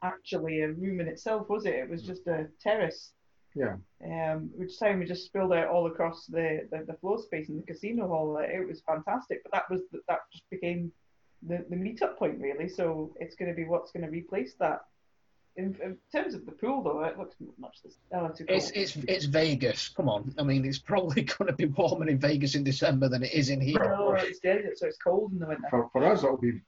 [0.02, 1.75] actually a room in itself, was it?
[1.75, 3.12] It was just a terrace.
[3.56, 3.75] Yeah.
[4.06, 7.58] Um, which time we just spilled out all across the, the, the floor space in
[7.58, 8.38] the casino hall.
[8.38, 10.91] It was fantastic, but that was that just became
[11.45, 12.69] the, the meetup point really.
[12.69, 14.82] So it's going to be what's going to replace that.
[15.60, 18.00] In, in terms of the pool, though, it looks much the same.
[18.13, 19.89] Oh, too It's it's it's Vegas.
[19.89, 20.34] Come on.
[20.39, 23.50] I mean, it's probably going to be warmer in Vegas in December than it is
[23.50, 23.78] in here.
[23.80, 25.67] No, it's desert, so it's cold in the winter.
[25.69, 26.62] For, for us, it'll be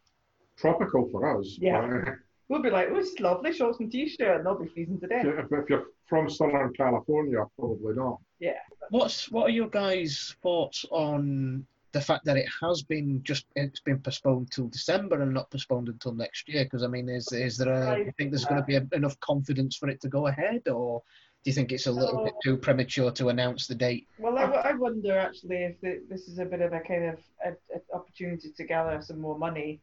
[0.57, 1.57] tropical for us.
[1.59, 1.87] Yeah.
[2.05, 2.15] but,
[2.49, 5.25] We'll be like, oh, it's lovely, shorts and t-shirt, and they'll be freezing to death.
[5.25, 8.19] if, if you're from Southern California, probably not.
[8.41, 8.59] Yeah.
[8.89, 13.81] What's what are your guys' thoughts on the fact that it has been just it's
[13.81, 16.63] been postponed till December and not postponed until next year?
[16.63, 17.97] Because I mean, is is there a?
[17.97, 20.67] Do you think there's going to be a, enough confidence for it to go ahead,
[20.67, 21.03] or
[21.43, 22.39] do you think it's a little bit oh.
[22.43, 24.07] too premature to announce the date?
[24.19, 27.19] Well, I, I wonder actually if the, this is a bit of a kind of
[27.45, 29.81] a, a opportunity to gather some more money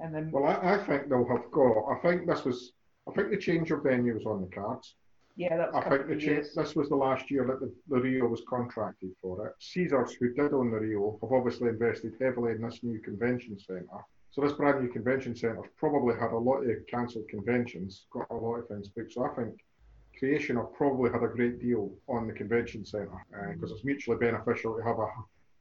[0.00, 1.92] And then, Well, I, I think they'll have got.
[1.92, 2.72] I think this was.
[3.08, 4.94] I think the change of venue was on the cards.
[5.36, 6.22] Yeah, that was I think the of change.
[6.24, 6.54] years.
[6.54, 9.54] This was the last year that the, the Rio was contracted for it.
[9.58, 13.86] Caesars, who did own the Rio, have obviously invested heavily in this new convention centre.
[14.30, 18.34] So this brand new convention centre probably had a lot of cancelled conventions, got a
[18.34, 19.12] lot of things booked.
[19.12, 19.54] So I think
[20.18, 24.16] Creation have probably had a great deal on the convention centre uh, because it's mutually
[24.16, 25.06] beneficial to have a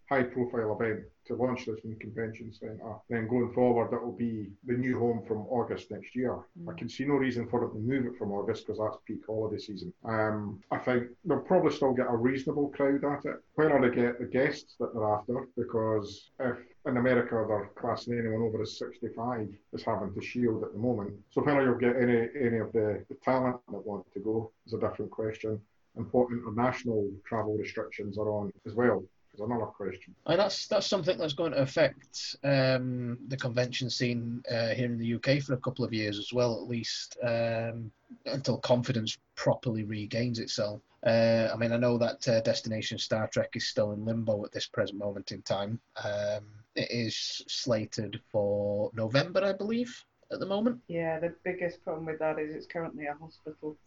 [0.09, 2.95] high profile event to launch this new convention centre.
[3.09, 6.37] Then going forward, it will be the new home from August next year.
[6.69, 9.21] I can see no reason for them to move it from August because that's peak
[9.25, 9.93] holiday season.
[10.03, 13.37] Um, I think they'll probably still get a reasonable crowd at it.
[13.55, 18.41] Whether they get the guests that they're after, because if in America they're classing anyone
[18.41, 21.13] over as 65 as having to shield at the moment.
[21.29, 24.73] So whether you'll get any any of the, the talent that want to go is
[24.73, 25.61] a different question.
[25.95, 30.15] And what international travel restrictions are on as well is another question.
[30.27, 34.97] And that's that's something that's going to affect um, the convention scene uh, here in
[34.97, 37.91] the UK for a couple of years as well, at least um,
[38.25, 40.81] until confidence properly regains itself.
[41.05, 44.51] Uh, I mean, I know that uh, Destination Star Trek is still in limbo at
[44.51, 45.79] this present moment in time.
[46.03, 49.93] Um, it is slated for November, I believe,
[50.31, 50.79] at the moment.
[50.87, 53.77] Yeah, the biggest problem with that is it's currently a hospital.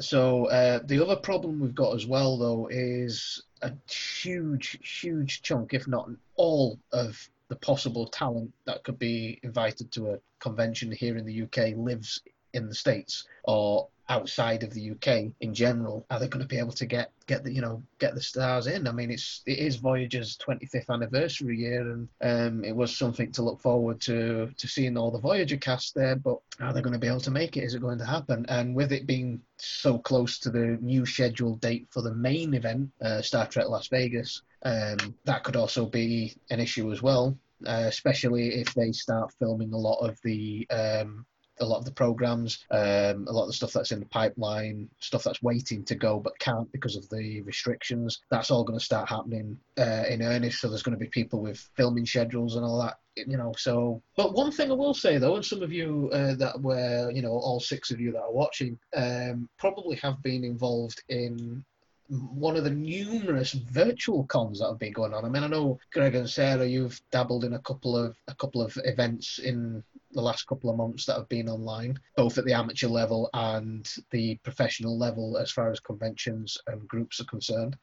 [0.00, 5.74] So uh, the other problem we've got as well, though, is a huge, huge chunk,
[5.74, 11.16] if not all, of the possible talent that could be invited to a convention here
[11.16, 12.20] in the UK lives
[12.52, 16.06] in the states or outside of the UK in general.
[16.10, 18.66] Are they going to be able to get get the you know get the stars
[18.66, 18.86] in?
[18.86, 23.42] I mean, it's it is Voyager's 25th anniversary year, and um, it was something to
[23.42, 26.16] look forward to to seeing all the Voyager cast there.
[26.16, 27.64] But are they going to be able to make it?
[27.64, 28.46] Is it going to happen?
[28.48, 32.90] And with it being so close to the new scheduled date for the main event,
[33.02, 37.36] uh, Star Trek Las Vegas, um, that could also be an issue as well.
[37.66, 41.26] Uh, especially if they start filming a lot of the um,
[41.60, 44.88] a lot of the programs, um, a lot of the stuff that's in the pipeline,
[45.00, 48.22] stuff that's waiting to go but can't because of the restrictions.
[48.30, 50.60] That's all going to start happening uh, in earnest.
[50.60, 52.98] So there's going to be people with filming schedules and all that.
[53.16, 56.34] You know, so but one thing I will say though, and some of you uh,
[56.36, 60.44] that were, you know, all six of you that are watching, um, probably have been
[60.44, 61.64] involved in
[62.08, 65.24] one of the numerous virtual cons that have been going on.
[65.24, 68.62] I mean, I know Greg and Sarah, you've dabbled in a couple of a couple
[68.62, 69.82] of events in
[70.18, 73.88] the last couple of months that have been online, both at the amateur level and
[74.10, 77.76] the professional level, as far as conventions and groups are concerned.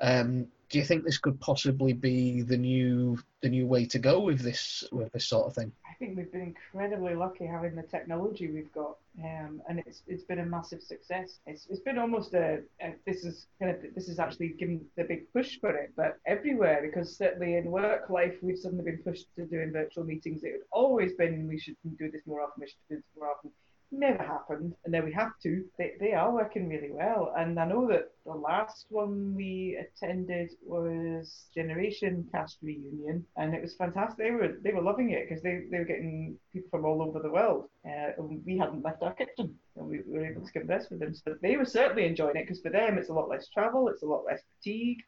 [0.00, 4.18] Um, do you think this could possibly be the new the new way to go
[4.18, 5.70] with this with this sort of thing?
[6.00, 10.38] Think we've been incredibly lucky having the technology we've got, um, and it's it's been
[10.38, 11.40] a massive success.
[11.44, 15.04] It's, it's been almost a, a this is kind of this is actually given the
[15.04, 19.26] big push for it, but everywhere because certainly in work life we've suddenly been pushed
[19.36, 20.42] to doing virtual meetings.
[20.42, 23.28] It had always been we should do this more often, we should do this more
[23.28, 23.50] often.
[23.92, 25.64] Never happened, and then we have to.
[25.76, 30.50] They, they are working really well, and I know that the last one we attended
[30.64, 34.18] was Generation Cast reunion, and it was fantastic.
[34.18, 37.18] They were they were loving it because they, they were getting people from all over
[37.18, 37.68] the world.
[37.84, 41.12] Uh, and we hadn't left our kitchen, and we were able to converse with them.
[41.12, 44.04] So they were certainly enjoying it because for them it's a lot less travel, it's
[44.04, 45.02] a lot less fatigue.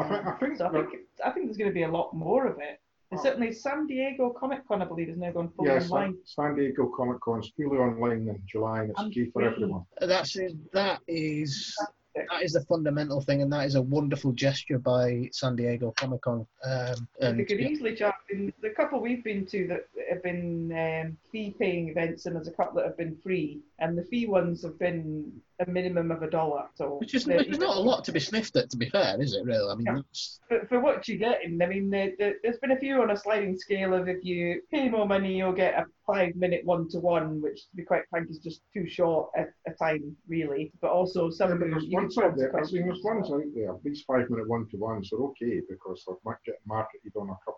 [0.00, 0.88] I think, I think, so I think
[1.26, 2.80] I think there's going to be a lot more of it.
[3.10, 3.22] And Oh.
[3.22, 6.18] certainly San Diego Comic Con, I believe, is now going fully yes, online.
[6.24, 9.46] San Diego Comic Con is fully online in July and it's And free for free.
[9.50, 9.84] everyone.
[10.00, 10.34] That's
[10.72, 11.74] that is
[12.14, 16.20] that is the fundamental thing, and that is a wonderful gesture by San Diego Comic
[16.22, 16.46] Con.
[16.64, 18.14] Um, and they could easily charge.
[18.30, 22.52] In the couple we've been to that have been um, fee-paying events, and there's a
[22.52, 26.30] couple that have been free, and the fee ones have been a minimum of a
[26.30, 26.64] dollar.
[26.74, 28.88] So which is they're- which is not a lot to be sniffed at, to be
[28.88, 29.44] fair, is it?
[29.44, 29.70] Really?
[29.70, 29.94] I mean, Yeah.
[29.96, 33.10] that's, for, for what you're getting, I mean, there, there, there's been a few on
[33.10, 36.88] a sliding scale of if you pay more money, you'll get a five minute one
[36.90, 40.72] to one, which to be quite frank is just too short a, a time, really.
[40.80, 42.48] But also some Yeah, of but them there's you can ones out there.
[42.48, 43.30] I sponsor mean, there's questions.
[43.30, 43.74] ones out there.
[43.84, 47.36] These five minute one to ones are okay because they're mar- getting marketed on a
[47.44, 47.57] couple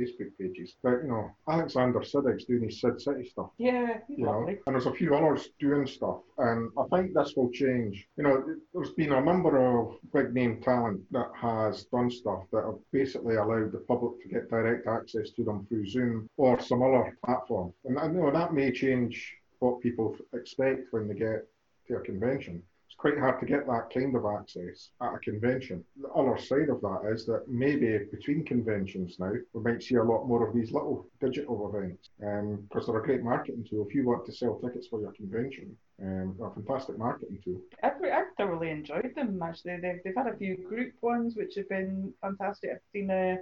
[0.00, 0.74] Facebook pages.
[0.82, 3.50] But you know, Alexander Siddig's doing his Sid City stuff.
[3.58, 4.58] Yeah, You know, lovely.
[4.66, 8.06] and there's a few others doing stuff, and I think this will change.
[8.16, 12.64] You know, there's been a number of big name talent that has done stuff that
[12.64, 16.82] have basically allowed the public to get direct access to them through Zoom or some
[16.82, 21.46] other platform, and I know that may change what people expect when they get
[21.88, 22.62] to a convention.
[23.00, 25.82] Quite hard to get that kind of access at a convention.
[26.02, 30.04] The other side of that is that maybe between conventions now, we might see a
[30.04, 33.86] lot more of these little digital events because they're a great marketing tool.
[33.88, 37.62] If you want to sell tickets for your convention, um, a fantastic marketing tool.
[37.82, 39.78] I've, I've thoroughly enjoyed them actually.
[39.80, 42.68] They've, they've had a few group ones which have been fantastic.
[42.70, 43.38] I've seen a,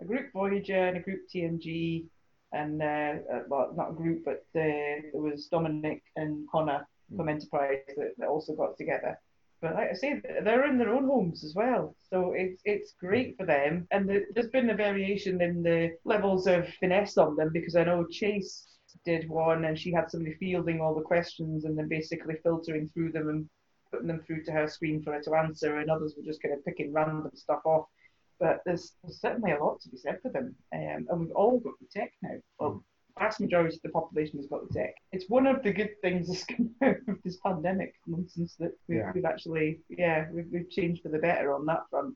[0.00, 2.06] a group Voyager and a group TNG,
[2.52, 4.66] and uh, uh, well, not a group, but uh,
[5.12, 9.18] there was Dominic and Connor from Enterprise that, that also got together.
[9.60, 13.36] But like I say, they're in their own homes as well, so it's it's great
[13.38, 13.86] for them.
[13.90, 17.84] And the, there's been a variation in the levels of finesse on them because I
[17.84, 18.66] know Chase
[19.04, 23.12] did one, and she had somebody fielding all the questions and then basically filtering through
[23.12, 23.48] them and
[23.90, 26.54] putting them through to her screen for her to answer, and others were just kind
[26.54, 27.86] of picking random stuff off.
[28.38, 31.60] But there's, there's certainly a lot to be said for them, um, and we've all
[31.60, 32.36] got the tech now.
[32.58, 32.84] Well,
[33.18, 34.94] vast majority of the population has got the tech.
[35.12, 38.98] It's one of the good things that's come out of this pandemic nonsense that we've,
[38.98, 39.12] Yeah.
[39.14, 42.14] we've actually, yeah, we've, we've changed for the better on that front.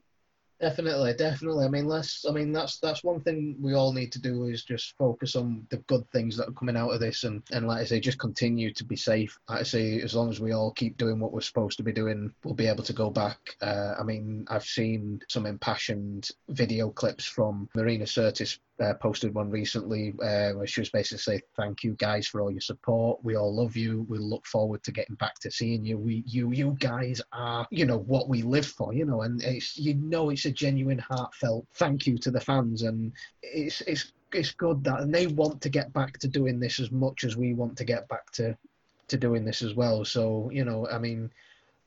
[0.59, 1.65] Definitely, definitely.
[1.65, 2.23] I mean, let's.
[2.23, 5.65] I mean, that's that's one thing we all need to do is just focus on
[5.71, 8.19] the good things that are coming out of this, and and like I say, just
[8.19, 9.39] continue to be safe.
[9.49, 11.91] Like I say, as long as we all keep doing what we're supposed to be
[11.91, 13.39] doing, we'll be able to go back.
[13.59, 18.59] Uh, I mean, I've seen some impassioned video clips from Marina Sirtis.
[18.81, 22.49] Uh, posted one recently uh, where she was basically saying thank you guys for all
[22.49, 23.23] your support.
[23.23, 24.07] We all love you.
[24.09, 25.99] We look forward to getting back to seeing you.
[25.99, 29.77] We you you guys are you know what we live for you know and it's
[29.77, 33.11] you know it's a genuine heartfelt thank you to the fans and
[33.43, 36.89] it's it's it's good that and they want to get back to doing this as
[36.89, 38.57] much as we want to get back to
[39.09, 40.03] to doing this as well.
[40.05, 41.29] So you know i mean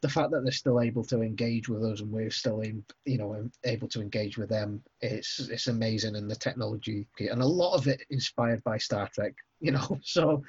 [0.04, 3.16] the fact that they're still able to engage with us and we're still in, you
[3.16, 7.74] know able to engage with them it's it's amazing and the technology and a lot
[7.74, 10.42] of it inspired by star trek you know so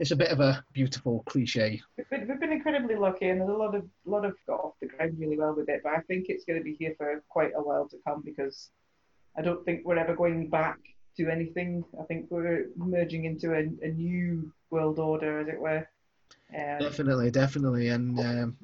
[0.00, 3.50] it's a bit of a beautiful cliche We've been, we've been incredibly lucky, and there's
[3.50, 5.80] a lot of lot of got off the ground really well with it.
[5.82, 8.70] But I think it's going to be here for quite a while to come because
[9.36, 10.78] I don't think we're ever going back
[11.16, 11.84] to anything.
[12.00, 15.88] I think we're merging into a, a new world order, as it were.
[16.56, 18.56] Um, definitely definitely and um,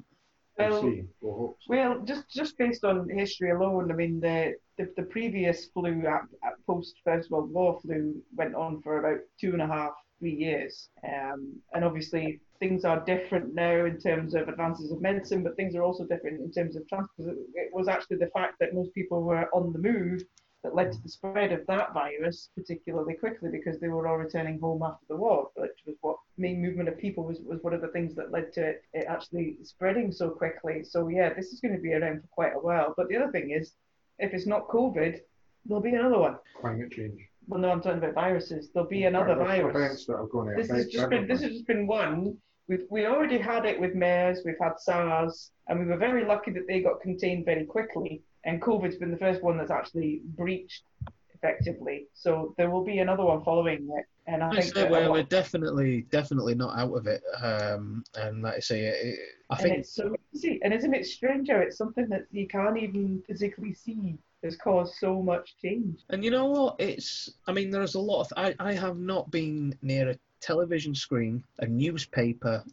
[0.57, 0.93] We'll well.
[1.21, 1.65] We'll hope so.
[1.69, 6.23] Well, just just based on history alone, I mean, the the, the previous flu, at,
[6.43, 10.35] at post First World War flu, went on for about two and a half, three
[10.35, 10.89] years.
[11.03, 15.75] Um, and obviously, things are different now in terms of advances of medicine, but things
[15.75, 17.35] are also different in terms of transport.
[17.55, 20.23] It was actually the fact that most people were on the move
[20.65, 24.59] that led to the spread of that virus particularly quickly because they were all returning
[24.59, 27.81] home after the war, which was what main movement of people was, was one of
[27.81, 30.83] the things that led to it, it actually spreading so quickly.
[30.83, 32.95] So yeah, this is going to be around for quite a while.
[32.97, 33.73] But the other thing is,
[34.17, 35.19] if it's not COVID,
[35.67, 36.37] there'll be another one.
[36.59, 37.21] Climate change.
[37.47, 38.69] Well, no, I'm talking about viruses.
[38.73, 41.51] There'll be another virus Events that are going to this has just been this has
[41.51, 42.37] just been one.
[42.67, 46.49] We've we already had it with MERS, we've had SARS, and we were very lucky
[46.53, 48.23] that they got contained very quickly.
[48.45, 50.83] And COVID's been the first one that's actually breached
[51.33, 52.07] effectively.
[52.13, 54.05] So there will be another one following it.
[54.27, 58.41] And I I think say we're, we're definitely definitely not out of it um, and
[58.41, 59.19] like I say it,
[59.51, 60.59] I and think it's so easy.
[60.63, 64.95] And isn't it strange how it's something that you can't even physically see has caused
[64.95, 65.99] so much change?
[66.09, 66.75] And you know what?
[66.79, 67.33] It's.
[67.47, 68.33] I mean, there's a lot of.
[68.35, 72.63] I, I have not been near a television screen, a newspaper.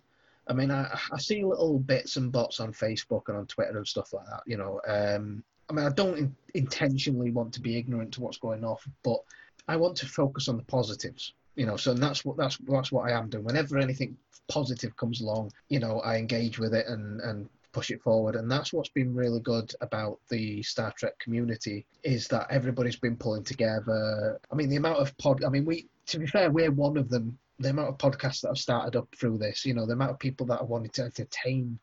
[0.49, 3.87] I mean, I, I see little bits and bots on Facebook and on Twitter and
[3.87, 4.43] stuff like that.
[4.47, 8.37] You know, um, I mean, I don't in, intentionally want to be ignorant to what's
[8.37, 9.21] going off, but
[9.67, 11.33] I want to focus on the positives.
[11.57, 13.45] You know, so that's what that's that's what I am doing.
[13.45, 14.17] Whenever anything
[14.49, 18.51] positive comes along, you know, I engage with it and and push it forward and
[18.51, 23.43] that's what's been really good about the star trek community is that everybody's been pulling
[23.43, 26.99] together i mean the amount of pod i mean we to be fair we're one
[26.99, 29.95] of them the amount of podcasts that have started up through this you know the
[29.95, 31.79] amount of people that are wanting to entertain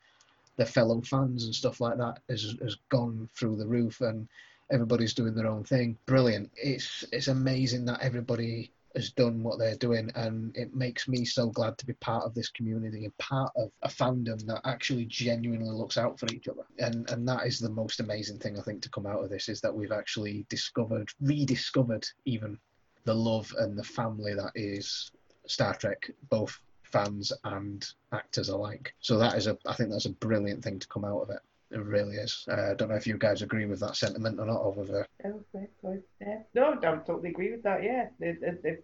[0.56, 4.28] their fellow fans and stuff like that has, has gone through the roof and
[4.70, 5.96] everybody's doing their own thing.
[6.06, 6.50] Brilliant.
[6.56, 11.48] It's it's amazing that everybody has done what they're doing and it makes me so
[11.48, 15.70] glad to be part of this community and part of a fandom that actually genuinely
[15.70, 16.64] looks out for each other.
[16.78, 19.48] And and that is the most amazing thing i think to come out of this
[19.48, 22.58] is that we've actually discovered rediscovered even
[23.04, 25.10] the love and the family that is
[25.46, 26.60] star trek both
[26.92, 30.88] fans and actors alike so that is a i think that's a brilliant thing to
[30.88, 33.66] come out of it it really is uh, i don't know if you guys agree
[33.66, 35.68] with that sentiment or not over there Okay.
[36.20, 36.38] Yeah.
[36.54, 37.82] No, I totally agree with that.
[37.82, 38.82] Yeah, they, they, they've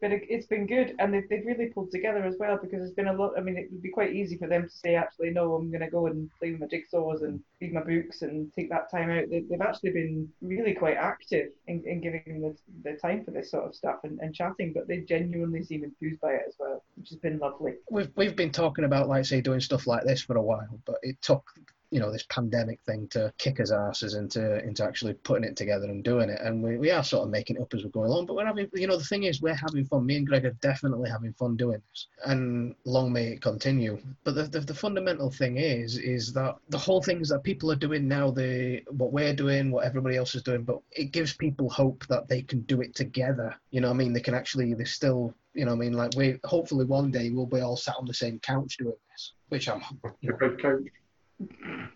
[0.00, 2.92] but it, it's been good, and they've, they've really pulled together as well because there's
[2.92, 3.32] been a lot.
[3.36, 5.82] I mean, it would be quite easy for them to say, actually, no, I'm going
[5.82, 9.10] to go and play with my jigsaws and read my books and take that time
[9.10, 9.30] out.
[9.30, 12.56] They, they've actually been really quite active in, in giving the,
[12.90, 16.20] the time for this sort of stuff and, and chatting, but they genuinely seem enthused
[16.20, 17.74] by it as well, which has been lovely.
[17.90, 20.96] we've we've been talking about like say doing stuff like this for a while, but
[21.02, 21.44] it took
[21.90, 25.86] you know, this pandemic thing to kick us asses into into actually putting it together
[25.86, 26.40] and doing it.
[26.40, 28.26] And we, we are sort of making it up as we're going along.
[28.26, 30.06] But we're having, you know, the thing is, we're having fun.
[30.06, 33.98] Me and Greg are definitely having fun doing this, and long may it continue.
[34.24, 37.76] But the, the, the fundamental thing is, is that the whole things that people are
[37.76, 41.70] doing now, the what we're doing, what everybody else is doing, but it gives people
[41.70, 43.54] hope that they can do it together.
[43.70, 46.38] You know, I mean, they can actually, they still you know, I mean, like we
[46.44, 49.82] hopefully one day we'll be all sat on the same couch doing this, which I'm.
[50.20, 50.82] Big couch.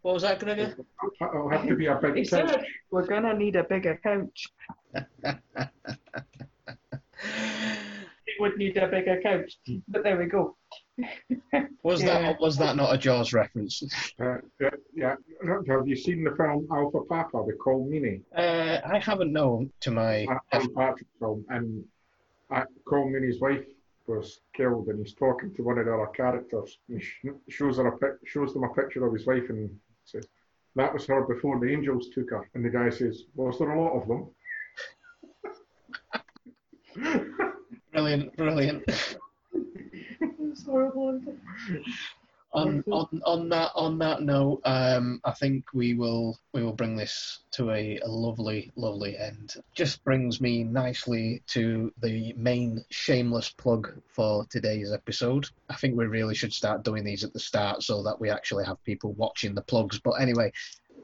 [0.02, 0.74] What was that, Gregor?
[1.20, 2.64] It'll have to be a He big couch.
[2.90, 4.46] we're going to need a bigger couch.
[4.94, 5.32] we
[8.40, 9.58] would need a bigger couch.
[9.88, 10.56] But there we go.
[11.82, 12.20] Was Yeah.
[12.20, 13.82] that was that not a Jaws reference?
[14.20, 15.14] Uh, yeah, yeah.
[15.68, 18.20] Have you seen the film Alpha Papa with Colm Meaney?
[18.36, 20.26] Uh, I haven't known to my.
[20.28, 21.82] A Alan Partridge film, and
[22.54, 23.64] uh, Colm Meaney's wife
[24.10, 26.78] was killed, and he's talking to one of the other characters.
[26.88, 29.78] And he sh- shows her a pic- shows them a picture of his wife, and
[30.04, 30.26] says,
[30.76, 33.80] "That was her before the angels took her." And the guy says, "Was there a
[33.80, 34.22] lot of them?"
[37.92, 38.84] Brilliant, brilliant.
[40.52, 41.20] It's horrible.
[42.52, 46.96] on on on that on that note, um, I think we will we will bring
[46.96, 49.54] this to a, a lovely lovely end.
[49.74, 55.46] Just brings me nicely to the main shameless plug for today's episode.
[55.68, 58.64] I think we really should start doing these at the start so that we actually
[58.64, 60.00] have people watching the plugs.
[60.00, 60.52] But anyway,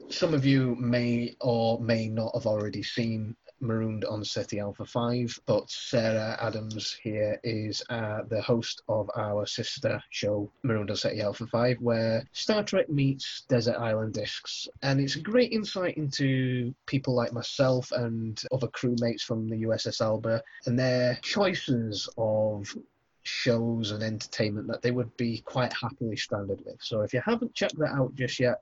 [0.09, 5.39] some of you may or may not have already seen Marooned on Ceti Alpha 5,
[5.45, 11.21] but Sarah Adams here is uh, the host of our sister show, Marooned on Ceti
[11.21, 14.67] Alpha 5, where Star Trek meets Desert Island Discs.
[14.81, 20.01] And it's a great insight into people like myself and other crewmates from the USS
[20.01, 22.75] Alba and their choices of
[23.23, 26.81] shows and entertainment that they would be quite happily stranded with.
[26.81, 28.61] So if you haven't checked that out just yet,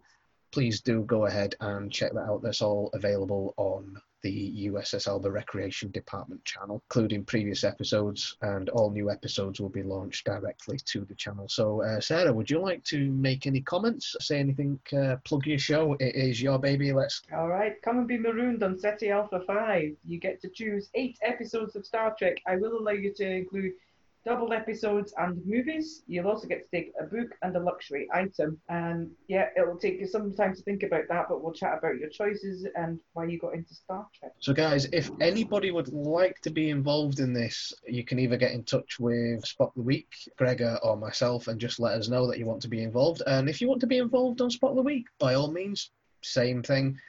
[0.51, 2.41] please do go ahead and check that out.
[2.41, 8.89] That's all available on the USS Alba Recreation Department channel, including previous episodes, and all
[8.89, 11.47] new episodes will be launched directly to the channel.
[11.47, 15.59] So, uh, Sarah, would you like to make any comments, say anything, uh, plug your
[15.59, 15.93] show?
[15.99, 16.91] It is your baby.
[16.91, 17.21] Let's.
[17.31, 19.95] All right, come and be marooned on Ceti Alpha 5.
[20.03, 22.37] You get to choose eight episodes of Star Trek.
[22.47, 23.73] I will allow you to include
[24.25, 26.03] double episodes and movies.
[26.07, 28.59] You'll also get to take a book and a luxury item.
[28.69, 31.97] And yeah, it'll take you some time to think about that, but we'll chat about
[31.97, 34.31] your choices and why you got into Star Trek.
[34.39, 38.51] So, guys, if anybody would like to be involved in this, you can either get
[38.51, 42.39] in touch with Spot the Week, Gregor, or myself, and just let us know that
[42.39, 43.21] you want to be involved.
[43.27, 46.63] And if you want to be involved on Spot the Week, by all means, same
[46.63, 46.99] thing.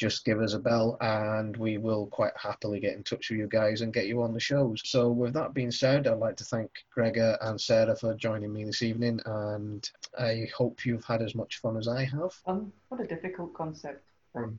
[0.00, 3.46] Just give us a bell, and we will quite happily get in touch with you
[3.46, 4.80] guys and get you on the shows.
[4.82, 8.64] So, with that being said, I'd like to thank Gregor and Sarah for joining me
[8.64, 9.86] this evening, and
[10.18, 12.32] I hope you've had as much fun as I have.
[12.46, 14.02] Um, what a difficult concept.
[14.32, 14.58] Fun.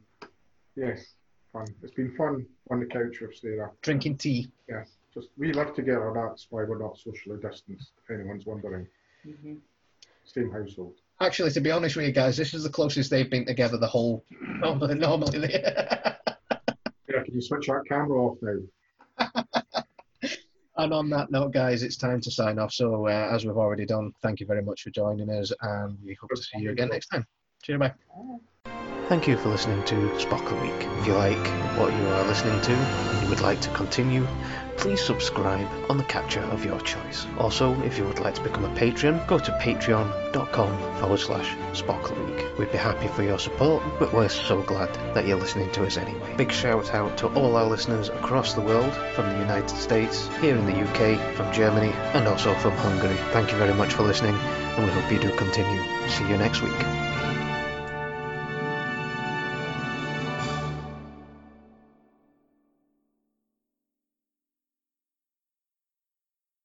[0.75, 1.15] Yes,
[1.51, 1.65] fun.
[1.81, 3.71] It's been fun on the couch with Sarah.
[3.81, 4.51] Drinking tea.
[4.69, 6.13] Yes, just we live together.
[6.13, 7.93] That's why we're not socially distanced.
[8.03, 8.85] If anyone's wondering,
[9.23, 9.55] hmm
[10.23, 11.00] same household.
[11.21, 13.87] Actually, to be honest with you guys, this is the closest they've been together the
[13.87, 14.25] whole.
[14.59, 15.39] Normally, normally.
[15.39, 15.63] They...
[17.13, 19.83] Yeah, can you switch that camera off now?
[20.77, 22.71] and on that note, guys, it's time to sign off.
[22.71, 26.13] So, uh, as we've already done, thank you very much for joining us, and we
[26.13, 27.27] hope to see you again next time.
[27.63, 27.93] Cheers, bye.
[29.11, 30.87] Thank you for listening to Spock Week.
[30.99, 31.45] If you like
[31.77, 34.25] what you are listening to and you would like to continue,
[34.77, 37.27] please subscribe on the catcher of your choice.
[37.37, 42.09] Also, if you would like to become a Patreon, go to patreon.com forward slash Spock
[42.09, 42.57] a Week.
[42.57, 45.97] We'd be happy for your support, but we're so glad that you're listening to us
[45.97, 46.33] anyway.
[46.37, 50.55] Big shout out to all our listeners across the world, from the United States, here
[50.55, 53.17] in the UK, from Germany, and also from Hungary.
[53.33, 55.83] Thank you very much for listening, and we hope you do continue.
[56.07, 57.40] See you next week.